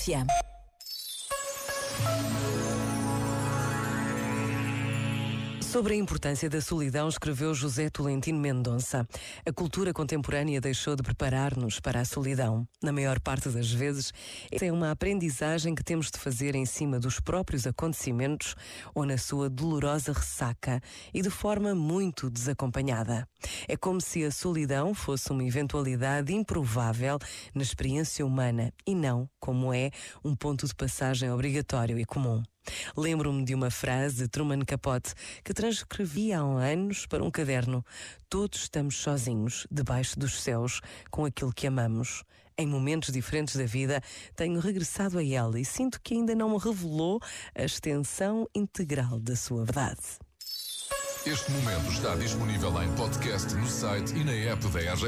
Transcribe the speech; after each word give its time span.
RFM. 0.00 0.49
Sobre 5.70 5.94
a 5.94 5.96
importância 5.96 6.50
da 6.50 6.60
solidão, 6.60 7.08
escreveu 7.08 7.54
José 7.54 7.88
Tolentino 7.88 8.40
Mendonça. 8.40 9.06
A 9.46 9.52
cultura 9.52 9.92
contemporânea 9.92 10.60
deixou 10.60 10.96
de 10.96 11.02
preparar-nos 11.04 11.78
para 11.78 12.00
a 12.00 12.04
solidão. 12.04 12.66
Na 12.82 12.90
maior 12.90 13.20
parte 13.20 13.48
das 13.50 13.70
vezes, 13.70 14.12
é 14.50 14.72
uma 14.72 14.90
aprendizagem 14.90 15.72
que 15.72 15.84
temos 15.84 16.10
de 16.10 16.18
fazer 16.18 16.56
em 16.56 16.66
cima 16.66 16.98
dos 16.98 17.20
próprios 17.20 17.68
acontecimentos 17.68 18.56
ou 18.92 19.06
na 19.06 19.16
sua 19.16 19.48
dolorosa 19.48 20.12
ressaca 20.12 20.80
e 21.14 21.22
de 21.22 21.30
forma 21.30 21.72
muito 21.72 22.28
desacompanhada. 22.28 23.24
É 23.68 23.76
como 23.76 24.00
se 24.00 24.24
a 24.24 24.32
solidão 24.32 24.92
fosse 24.92 25.30
uma 25.30 25.44
eventualidade 25.44 26.34
improvável 26.34 27.16
na 27.54 27.62
experiência 27.62 28.26
humana 28.26 28.72
e 28.84 28.92
não, 28.92 29.30
como 29.38 29.72
é, 29.72 29.92
um 30.24 30.34
ponto 30.34 30.66
de 30.66 30.74
passagem 30.74 31.30
obrigatório 31.30 31.96
e 31.96 32.04
comum. 32.04 32.42
Lembro-me 32.96 33.44
de 33.44 33.54
uma 33.54 33.70
frase 33.70 34.16
de 34.16 34.28
Truman 34.28 34.64
Capote 34.64 35.14
que 35.44 35.54
transcrevi 35.54 36.32
há 36.32 36.40
anos 36.40 37.06
para 37.06 37.24
um 37.24 37.30
caderno. 37.30 37.84
Todos 38.28 38.62
estamos 38.62 38.96
sozinhos, 38.96 39.66
debaixo 39.70 40.18
dos 40.18 40.40
céus, 40.40 40.80
com 41.10 41.24
aquilo 41.24 41.52
que 41.52 41.66
amamos. 41.66 42.24
Em 42.58 42.66
momentos 42.66 43.12
diferentes 43.12 43.56
da 43.56 43.64
vida, 43.64 44.02
tenho 44.36 44.60
regressado 44.60 45.18
a 45.18 45.24
ela 45.24 45.58
e 45.58 45.64
sinto 45.64 46.00
que 46.02 46.14
ainda 46.14 46.34
não 46.34 46.50
me 46.50 46.58
revelou 46.58 47.18
a 47.54 47.64
extensão 47.64 48.46
integral 48.54 49.18
da 49.18 49.34
sua 49.34 49.64
verdade. 49.64 50.18
Este 51.26 51.50
momento 51.50 51.90
está 51.90 52.16
disponível 52.16 52.82
em 52.82 52.90
podcast 52.96 53.54
no 53.54 53.66
site 53.66 54.14
e 54.14 54.24
na 54.24 54.32
app 54.32 54.66
da 54.68 54.80
RGF. 54.80 55.06